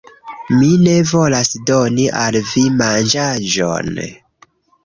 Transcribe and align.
Mi 0.53 0.69
ne 0.85 0.95
volas 1.11 1.51
doni 1.71 2.07
al 2.23 2.39
vi 2.53 2.65
manĝaĵon. 2.81 3.93